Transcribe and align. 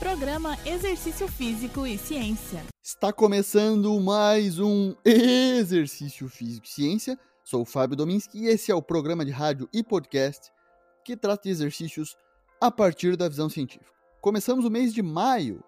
Programa 0.00 0.56
Exercício 0.64 1.28
Físico 1.28 1.86
e 1.86 1.98
Ciência. 1.98 2.64
Está 2.82 3.12
começando 3.12 4.00
mais 4.00 4.58
um 4.58 4.94
Exercício 5.04 6.26
Físico 6.26 6.66
e 6.66 6.70
Ciência. 6.70 7.18
Sou 7.44 7.60
o 7.60 7.66
Fábio 7.66 7.98
Dominski 7.98 8.38
e 8.38 8.46
esse 8.46 8.72
é 8.72 8.74
o 8.74 8.80
programa 8.80 9.26
de 9.26 9.30
rádio 9.30 9.68
e 9.74 9.82
podcast 9.82 10.50
que 11.04 11.14
trata 11.14 11.42
de 11.42 11.50
exercícios 11.50 12.16
a 12.58 12.70
partir 12.70 13.14
da 13.14 13.28
visão 13.28 13.50
científica. 13.50 13.92
Começamos 14.22 14.64
o 14.64 14.70
mês 14.70 14.94
de 14.94 15.02
maio 15.02 15.62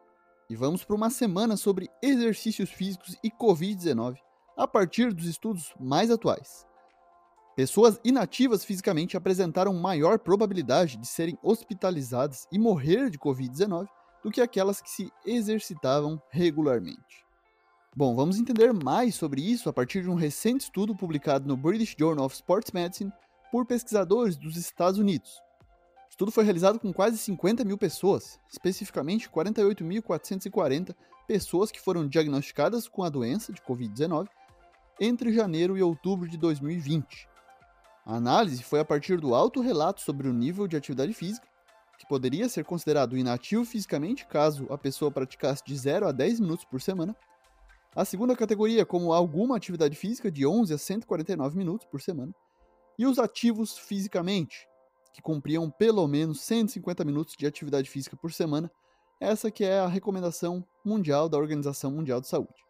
e 0.49 0.57
vamos 0.57 0.83
para 0.83 0.97
uma 0.97 1.11
semana 1.11 1.55
sobre 1.59 1.91
exercícios 2.03 2.71
físicos 2.71 3.15
e 3.23 3.31
Covid-19 3.31 4.17
a 4.57 4.67
partir 4.67 5.13
dos 5.13 5.27
estudos 5.27 5.75
mais 5.79 6.11
atuais. 6.11 6.67
Pessoas 7.55 8.01
inativas 8.03 8.65
fisicamente 8.65 9.15
apresentaram 9.15 9.75
maior 9.75 10.19
probabilidade 10.19 10.97
de 10.97 11.07
serem 11.07 11.39
hospitalizadas 11.43 12.49
e 12.51 12.59
morrer 12.59 13.11
de 13.11 13.19
Covid-19 13.19 13.87
do 14.23 14.31
que 14.31 14.41
aquelas 14.41 14.81
que 14.81 14.91
se 14.91 15.13
exercitavam 15.25 16.21
regularmente. 16.31 17.25
Bom, 17.95 18.15
vamos 18.15 18.39
entender 18.39 18.73
mais 18.73 19.15
sobre 19.15 19.43
isso 19.43 19.69
a 19.69 19.73
partir 19.73 20.03
de 20.03 20.09
um 20.09 20.15
recente 20.15 20.63
estudo 20.63 20.97
publicado 20.97 21.47
no 21.47 21.57
British 21.57 21.95
Journal 21.99 22.25
of 22.25 22.35
Sports 22.35 22.73
Medicine 22.73 23.13
por 23.51 23.67
pesquisadores 23.67 24.37
dos 24.37 24.57
Estados 24.57 24.99
Unidos. 24.99 25.43
O 26.07 26.11
estudo 26.11 26.33
foi 26.33 26.45
realizado 26.45 26.81
com 26.81 26.93
quase 26.93 27.19
50 27.19 27.65
mil 27.65 27.77
pessoas, 27.77 28.41
especificamente 28.51 29.29
48.440 29.29 30.95
pessoas 31.27 31.71
que 31.71 31.81
foram 31.81 32.09
diagnosticadas 32.09 32.89
com 32.89 33.03
a 33.03 33.11
doença 33.11 33.53
de 33.53 33.61
Covid-19 33.61 34.29
entre 34.99 35.33
janeiro 35.33 35.77
e 35.77 35.83
outubro 35.83 36.29
de 36.29 36.39
2020. 36.39 37.29
A 38.07 38.17
análise 38.17 38.63
foi 38.63 38.81
a 38.81 38.85
partir 38.85 39.21
do 39.21 39.35
alto 39.35 39.61
relato 39.61 40.01
sobre 40.01 40.29
o 40.29 40.33
nível 40.33 40.67
de 40.67 40.77
atividade 40.77 41.13
física 41.13 41.47
que 42.03 42.09
poderia 42.09 42.49
ser 42.49 42.65
considerado 42.65 43.17
inativo 43.17 43.65
fisicamente 43.65 44.27
caso 44.27 44.67
a 44.71 44.77
pessoa 44.77 45.09
praticasse 45.09 45.63
de 45.65 45.77
0 45.77 46.09
a 46.09 46.13
10 46.13 46.41
minutos 46.41 46.65
por 46.65 46.81
semana. 46.81 47.17
A 47.95 48.05
segunda 48.05 48.35
categoria, 48.35 48.85
como 48.85 49.13
alguma 49.13 49.57
atividade 49.57 49.95
física 49.95 50.29
de 50.29 50.45
11 50.45 50.75
a 50.75 50.79
149 50.79 51.57
minutos 51.57 51.87
por 51.87 52.01
semana. 52.01 52.35
E 52.99 53.07
os 53.07 53.21
ativos 53.21 53.79
fisicamente, 53.79 54.67
que 55.15 55.23
cumpriam 55.23 55.71
pelo 55.71 56.07
menos 56.09 56.41
150 56.41 57.05
minutos 57.05 57.37
de 57.39 57.47
atividade 57.47 57.89
física 57.89 58.17
por 58.17 58.33
semana, 58.33 58.69
essa 59.21 59.49
que 59.49 59.65
é 59.65 59.79
a 59.79 59.87
recomendação 59.87 60.65
mundial 60.85 61.29
da 61.29 61.39
Organização 61.39 61.93
Mundial 61.93 62.21
de 62.21 62.27
Saúde. 62.27 62.65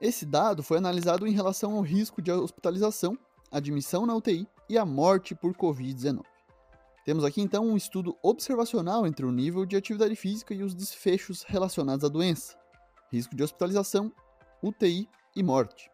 Esse 0.00 0.26
dado 0.26 0.64
foi 0.64 0.78
analisado 0.78 1.28
em 1.28 1.32
relação 1.32 1.76
ao 1.76 1.80
risco 1.82 2.20
de 2.20 2.32
hospitalização, 2.32 3.16
admissão 3.52 4.04
na 4.04 4.16
UTI 4.16 4.48
e 4.68 4.76
a 4.76 4.84
morte 4.84 5.32
por 5.32 5.54
Covid-19. 5.54 6.33
Temos 7.04 7.22
aqui 7.22 7.42
então 7.42 7.66
um 7.66 7.76
estudo 7.76 8.16
observacional 8.22 9.06
entre 9.06 9.26
o 9.26 9.30
nível 9.30 9.66
de 9.66 9.76
atividade 9.76 10.16
física 10.16 10.54
e 10.54 10.62
os 10.62 10.74
desfechos 10.74 11.42
relacionados 11.42 12.02
à 12.02 12.08
doença, 12.08 12.56
risco 13.12 13.36
de 13.36 13.42
hospitalização, 13.42 14.10
UTI 14.62 15.06
e 15.36 15.42
morte. 15.42 15.90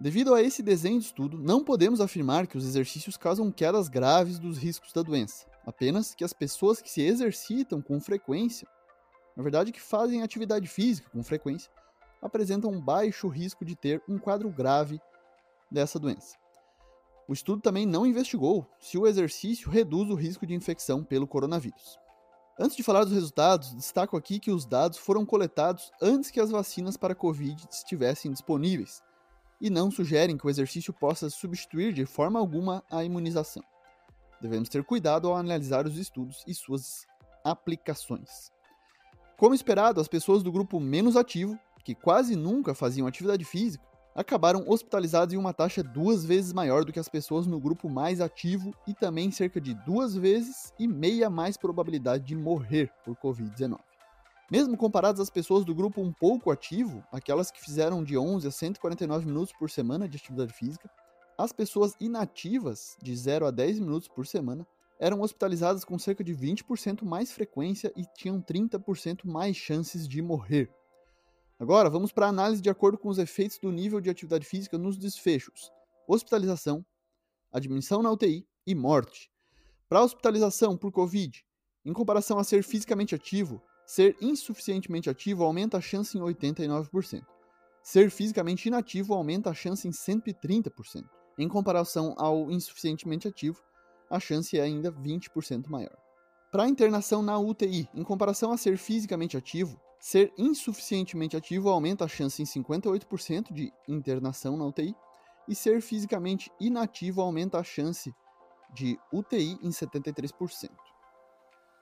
Devido 0.00 0.32
a 0.32 0.40
esse 0.40 0.62
desenho 0.62 1.00
de 1.00 1.04
estudo, 1.04 1.36
não 1.36 1.62
podemos 1.62 2.00
afirmar 2.00 2.46
que 2.46 2.56
os 2.56 2.64
exercícios 2.64 3.16
causam 3.16 3.52
quedas 3.52 3.88
graves 3.88 4.38
dos 4.38 4.56
riscos 4.56 4.90
da 4.90 5.02
doença, 5.02 5.46
apenas 5.66 6.14
que 6.14 6.24
as 6.24 6.32
pessoas 6.32 6.80
que 6.80 6.90
se 6.90 7.02
exercitam 7.02 7.82
com 7.82 8.00
frequência, 8.00 8.66
na 9.36 9.42
verdade 9.42 9.70
que 9.70 9.80
fazem 9.80 10.22
atividade 10.22 10.66
física 10.66 11.10
com 11.10 11.22
frequência, 11.22 11.70
apresentam 12.22 12.70
um 12.70 12.80
baixo 12.80 13.28
risco 13.28 13.66
de 13.66 13.76
ter 13.76 14.02
um 14.08 14.18
quadro 14.18 14.48
grave 14.48 14.98
dessa 15.70 15.98
doença. 15.98 16.38
O 17.28 17.34
estudo 17.34 17.60
também 17.60 17.84
não 17.84 18.06
investigou 18.06 18.66
se 18.80 18.96
o 18.96 19.06
exercício 19.06 19.70
reduz 19.70 20.08
o 20.08 20.14
risco 20.14 20.46
de 20.46 20.54
infecção 20.54 21.04
pelo 21.04 21.26
coronavírus. 21.26 21.98
Antes 22.58 22.74
de 22.74 22.82
falar 22.82 23.04
dos 23.04 23.12
resultados, 23.12 23.74
destaco 23.74 24.16
aqui 24.16 24.40
que 24.40 24.50
os 24.50 24.64
dados 24.64 24.96
foram 24.96 25.26
coletados 25.26 25.92
antes 26.00 26.30
que 26.30 26.40
as 26.40 26.50
vacinas 26.50 26.96
para 26.96 27.14
Covid 27.14 27.68
estivessem 27.70 28.32
disponíveis 28.32 29.02
e 29.60 29.68
não 29.68 29.90
sugerem 29.90 30.38
que 30.38 30.46
o 30.46 30.50
exercício 30.50 30.90
possa 30.92 31.28
substituir 31.28 31.92
de 31.92 32.06
forma 32.06 32.38
alguma 32.38 32.82
a 32.90 33.04
imunização. 33.04 33.62
Devemos 34.40 34.70
ter 34.70 34.82
cuidado 34.82 35.28
ao 35.28 35.36
analisar 35.36 35.86
os 35.86 35.98
estudos 35.98 36.42
e 36.46 36.54
suas 36.54 37.06
aplicações. 37.44 38.50
Como 39.36 39.54
esperado, 39.54 40.00
as 40.00 40.08
pessoas 40.08 40.42
do 40.42 40.50
grupo 40.50 40.80
menos 40.80 41.14
ativo, 41.14 41.58
que 41.84 41.94
quase 41.94 42.34
nunca 42.34 42.74
faziam 42.74 43.06
atividade 43.06 43.44
física, 43.44 43.84
acabaram 44.18 44.64
hospitalizados 44.66 45.32
em 45.32 45.36
uma 45.36 45.54
taxa 45.54 45.80
duas 45.80 46.24
vezes 46.24 46.52
maior 46.52 46.84
do 46.84 46.92
que 46.92 46.98
as 46.98 47.08
pessoas 47.08 47.46
no 47.46 47.60
grupo 47.60 47.88
mais 47.88 48.20
ativo 48.20 48.74
e 48.84 48.92
também 48.92 49.30
cerca 49.30 49.60
de 49.60 49.74
duas 49.86 50.12
vezes 50.12 50.74
e 50.76 50.88
meia 50.88 51.30
mais 51.30 51.56
probabilidade 51.56 52.24
de 52.24 52.34
morrer 52.34 52.90
por 53.04 53.14
Covid-19. 53.14 53.78
Mesmo 54.50 54.76
comparadas 54.76 55.20
às 55.20 55.30
pessoas 55.30 55.64
do 55.64 55.72
grupo 55.72 56.00
um 56.00 56.12
pouco 56.12 56.50
ativo, 56.50 57.04
aquelas 57.12 57.52
que 57.52 57.60
fizeram 57.60 58.02
de 58.02 58.18
11 58.18 58.48
a 58.48 58.50
149 58.50 59.24
minutos 59.24 59.52
por 59.56 59.70
semana 59.70 60.08
de 60.08 60.16
atividade 60.16 60.52
física, 60.52 60.90
as 61.38 61.52
pessoas 61.52 61.94
inativas, 62.00 62.96
de 63.00 63.14
0 63.14 63.46
a 63.46 63.52
10 63.52 63.78
minutos 63.78 64.08
por 64.08 64.26
semana, 64.26 64.66
eram 64.98 65.20
hospitalizadas 65.20 65.84
com 65.84 65.96
cerca 65.96 66.24
de 66.24 66.34
20% 66.34 67.04
mais 67.04 67.30
frequência 67.30 67.92
e 67.94 68.02
tinham 68.16 68.42
30% 68.42 69.20
mais 69.24 69.56
chances 69.56 70.08
de 70.08 70.20
morrer. 70.20 70.68
Agora, 71.58 71.90
vamos 71.90 72.12
para 72.12 72.26
a 72.26 72.28
análise 72.28 72.62
de 72.62 72.70
acordo 72.70 72.96
com 72.96 73.08
os 73.08 73.18
efeitos 73.18 73.58
do 73.58 73.72
nível 73.72 74.00
de 74.00 74.08
atividade 74.08 74.46
física 74.46 74.78
nos 74.78 74.96
desfechos: 74.96 75.72
hospitalização, 76.06 76.84
admissão 77.50 78.00
na 78.00 78.12
UTI 78.12 78.46
e 78.66 78.74
morte. 78.74 79.28
Para 79.88 79.98
a 79.98 80.04
hospitalização 80.04 80.76
por 80.76 80.92
Covid, 80.92 81.44
em 81.84 81.92
comparação 81.92 82.38
a 82.38 82.44
ser 82.44 82.62
fisicamente 82.62 83.14
ativo, 83.14 83.60
ser 83.86 84.16
insuficientemente 84.20 85.10
ativo 85.10 85.42
aumenta 85.42 85.78
a 85.78 85.80
chance 85.80 86.16
em 86.16 86.20
89%. 86.20 87.24
Ser 87.82 88.10
fisicamente 88.10 88.68
inativo 88.68 89.14
aumenta 89.14 89.50
a 89.50 89.54
chance 89.54 89.88
em 89.88 89.90
130%. 89.90 91.08
Em 91.38 91.48
comparação 91.48 92.14
ao 92.18 92.50
insuficientemente 92.50 93.26
ativo, 93.26 93.62
a 94.10 94.20
chance 94.20 94.58
é 94.58 94.62
ainda 94.62 94.92
20% 94.92 95.68
maior. 95.68 95.96
Para 96.52 96.64
a 96.64 96.68
internação 96.68 97.22
na 97.22 97.38
UTI, 97.38 97.88
em 97.94 98.02
comparação 98.02 98.52
a 98.52 98.56
ser 98.56 98.76
fisicamente 98.76 99.36
ativo, 99.36 99.80
Ser 100.00 100.32
insuficientemente 100.38 101.36
ativo 101.36 101.68
aumenta 101.68 102.04
a 102.04 102.08
chance 102.08 102.40
em 102.40 102.44
58% 102.44 103.52
de 103.52 103.72
internação 103.88 104.56
na 104.56 104.66
UTI, 104.66 104.94
e 105.48 105.54
ser 105.54 105.80
fisicamente 105.80 106.52
inativo 106.60 107.22
aumenta 107.22 107.58
a 107.58 107.64
chance 107.64 108.14
de 108.74 108.98
UTI 109.12 109.58
em 109.62 109.70
73%. 109.70 110.70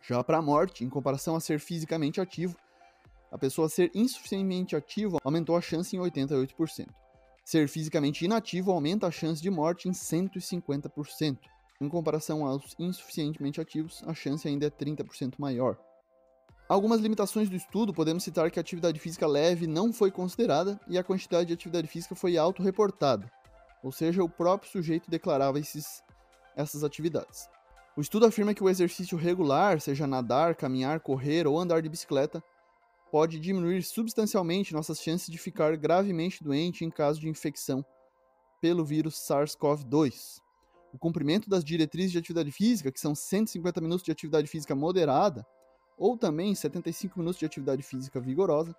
Já 0.00 0.22
para 0.22 0.38
a 0.38 0.42
morte, 0.42 0.84
em 0.84 0.88
comparação 0.88 1.34
a 1.34 1.40
ser 1.40 1.58
fisicamente 1.58 2.20
ativo, 2.20 2.56
a 3.30 3.36
pessoa 3.36 3.68
ser 3.68 3.90
insuficientemente 3.92 4.76
ativo 4.76 5.18
aumentou 5.24 5.56
a 5.56 5.60
chance 5.60 5.96
em 5.96 5.98
88%. 5.98 6.86
Ser 7.44 7.68
fisicamente 7.68 8.24
inativo 8.24 8.70
aumenta 8.70 9.08
a 9.08 9.10
chance 9.10 9.42
de 9.42 9.50
morte 9.50 9.88
em 9.88 9.92
150%. 9.92 11.38
Em 11.80 11.88
comparação 11.88 12.46
aos 12.46 12.74
insuficientemente 12.78 13.60
ativos, 13.60 14.02
a 14.06 14.14
chance 14.14 14.46
ainda 14.48 14.66
é 14.66 14.70
30% 14.70 15.34
maior. 15.38 15.76
Algumas 16.68 17.00
limitações 17.00 17.48
do 17.48 17.54
estudo, 17.54 17.94
podemos 17.94 18.24
citar 18.24 18.50
que 18.50 18.58
a 18.58 18.62
atividade 18.62 18.98
física 18.98 19.24
leve 19.24 19.68
não 19.68 19.92
foi 19.92 20.10
considerada 20.10 20.80
e 20.88 20.98
a 20.98 21.04
quantidade 21.04 21.46
de 21.46 21.54
atividade 21.54 21.86
física 21.86 22.16
foi 22.16 22.36
autorreportada, 22.36 23.30
ou 23.84 23.92
seja, 23.92 24.24
o 24.24 24.28
próprio 24.28 24.68
sujeito 24.68 25.08
declarava 25.08 25.60
esses, 25.60 26.02
essas 26.56 26.82
atividades. 26.82 27.48
O 27.96 28.00
estudo 28.00 28.26
afirma 28.26 28.52
que 28.52 28.64
o 28.64 28.68
exercício 28.68 29.16
regular, 29.16 29.80
seja 29.80 30.08
nadar, 30.08 30.56
caminhar, 30.56 30.98
correr 30.98 31.46
ou 31.46 31.56
andar 31.56 31.80
de 31.80 31.88
bicicleta, 31.88 32.42
pode 33.12 33.38
diminuir 33.38 33.84
substancialmente 33.84 34.74
nossas 34.74 35.00
chances 35.00 35.28
de 35.28 35.38
ficar 35.38 35.76
gravemente 35.76 36.42
doente 36.42 36.84
em 36.84 36.90
caso 36.90 37.20
de 37.20 37.28
infecção 37.28 37.84
pelo 38.60 38.84
vírus 38.84 39.14
SARS-CoV-2. 39.28 40.40
O 40.92 40.98
cumprimento 40.98 41.48
das 41.48 41.62
diretrizes 41.62 42.10
de 42.10 42.18
atividade 42.18 42.50
física, 42.50 42.90
que 42.90 42.98
são 42.98 43.14
150 43.14 43.80
minutos 43.80 44.04
de 44.04 44.10
atividade 44.10 44.48
física 44.48 44.74
moderada, 44.74 45.46
ou 45.96 46.16
também 46.16 46.54
75 46.54 47.18
minutos 47.18 47.38
de 47.38 47.46
atividade 47.46 47.82
física 47.82 48.20
vigorosa, 48.20 48.74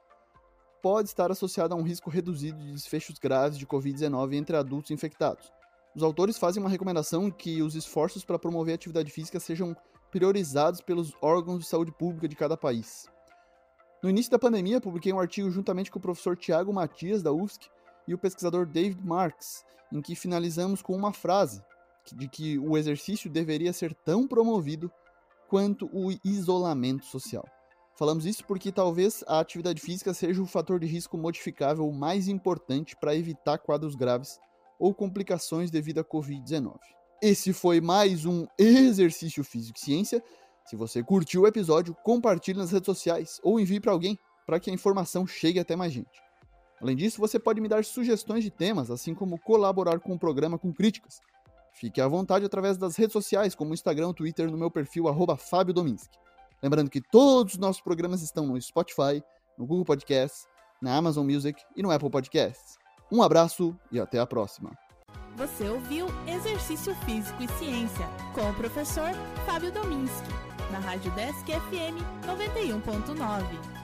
pode 0.82 1.10
estar 1.10 1.32
associado 1.32 1.74
a 1.74 1.78
um 1.78 1.82
risco 1.82 2.10
reduzido 2.10 2.60
de 2.60 2.72
desfechos 2.72 3.18
graves 3.18 3.58
de 3.58 3.66
Covid-19 3.66 4.34
entre 4.34 4.56
adultos 4.56 4.92
infectados. 4.92 5.52
Os 5.96 6.04
autores 6.04 6.38
fazem 6.38 6.62
uma 6.62 6.70
recomendação 6.70 7.32
que 7.32 7.62
os 7.62 7.76
esforços 7.76 8.24
para 8.24 8.38
promover 8.38 8.74
a 8.74 8.76
atividade 8.76 9.12
física 9.12 9.40
sejam 9.40 9.76
priorizados 10.12 10.80
pelos 10.80 11.14
órgãos 11.22 11.62
de 11.62 11.68
saúde 11.68 11.92
pública 11.92 12.28
de 12.28 12.36
cada 12.36 12.56
país. 12.56 13.08
No 14.02 14.10
início 14.10 14.32
da 14.32 14.38
pandemia, 14.38 14.80
publiquei 14.80 15.12
um 15.12 15.20
artigo 15.20 15.50
juntamente 15.50 15.90
com 15.90 15.98
o 15.98 16.02
professor 16.02 16.38
Tiago 16.38 16.72
Matias, 16.72 17.24
da 17.24 17.32
UFSC, 17.32 17.70
e 18.08 18.14
o 18.14 18.18
pesquisador 18.18 18.66
David 18.66 19.04
Marks, 19.04 19.66
em 19.92 20.02
que 20.02 20.16
finalizamos 20.16 20.82
com 20.82 20.96
uma 20.96 21.12
frase 21.12 21.64
de 22.14 22.28
que 22.28 22.58
o 22.60 22.78
exercício 22.78 23.30
deveria 23.30 23.74
ser 23.74 23.94
tão 23.94 24.28
promovido 24.28 24.92
quanto 25.48 25.90
o 25.94 26.12
isolamento 26.24 27.06
social. 27.06 27.46
Falamos 27.98 28.26
isso 28.26 28.46
porque 28.46 28.72
talvez 28.72 29.24
a 29.28 29.40
atividade 29.40 29.82
física 29.82 30.14
seja 30.14 30.42
o 30.42 30.46
fator 30.46 30.80
de 30.80 30.86
risco 30.86 31.18
modificável 31.18 31.92
mais 31.92 32.28
importante 32.28 32.96
para 32.96 33.16
evitar 33.16 33.58
quadros 33.58 33.96
graves 33.96 34.40
ou 34.78 34.94
complicações 34.94 35.72
devido 35.72 36.00
à 36.00 36.04
Covid-19. 36.04 36.78
Esse 37.22 37.52
foi 37.52 37.82
mais 37.82 38.26
um 38.26 38.46
Exercício 38.60 39.44
Físico 39.44 39.80
e 39.80 39.82
Ciência. 39.82 40.24
Se 40.66 40.76
você 40.76 41.02
curtiu 41.02 41.42
o 41.42 41.48
episódio, 41.48 41.96
compartilhe 42.04 42.60
nas 42.60 42.72
redes 42.72 42.86
sociais 42.86 43.40
ou 43.42 43.60
envie 43.60 43.80
para 43.80 43.92
alguém 43.92 44.20
para 44.46 44.60
que 44.60 44.70
a 44.70 44.74
informação 44.74 45.26
chegue 45.26 45.60
até 45.60 45.76
mais 45.76 45.92
gente. 45.92 46.22
Além 46.80 46.96
disso, 46.96 47.20
você 47.20 47.40
pode 47.40 47.60
me 47.60 47.68
dar 47.68 47.84
sugestões 47.84 48.44
de 48.44 48.52
temas, 48.52 48.92
assim 48.92 49.16
como 49.16 49.40
colaborar 49.40 50.00
com 50.00 50.14
o 50.14 50.20
programa 50.20 50.60
com 50.60 50.72
críticas. 50.72 51.20
Fique 51.78 52.02
à 52.02 52.08
vontade 52.08 52.44
através 52.44 52.76
das 52.76 52.96
redes 52.96 53.14
sociais, 53.14 53.54
como 53.54 53.72
Instagram, 53.72 54.12
Twitter, 54.12 54.50
no 54.50 54.58
meu 54.58 54.72
perfil 54.72 55.06
Fábio 55.38 55.76
Dominski. 55.76 56.18
Lembrando 56.62 56.90
que 56.90 57.00
todos 57.00 57.54
os 57.54 57.60
nossos 57.60 57.82
programas 57.82 58.24
estão 58.24 58.48
no 58.48 58.60
Spotify, 58.60 59.24
no 59.56 59.68
Google 59.68 59.86
Podcasts, 59.86 60.48
na 60.82 60.96
Amazon 60.96 61.30
Music 61.30 61.62
e 61.76 61.84
no 61.84 61.92
Apple 61.92 62.10
Podcasts. 62.10 62.80
Um 63.12 63.22
abraço 63.22 63.78
e 63.92 64.00
até 64.00 64.18
a 64.18 64.26
próxima. 64.26 64.76
Você 65.36 65.70
ouviu 65.70 66.08
Exercício 66.28 66.96
Físico 67.06 67.44
e 67.44 67.48
Ciência 67.60 68.08
com 68.34 68.50
o 68.50 68.54
professor 68.56 69.12
Fábio 69.46 69.72
Dominski, 69.72 70.30
na 70.72 70.80
Rádio 70.80 71.12
Desk 71.12 71.46
FM 71.46 72.02
91.9. 72.26 73.77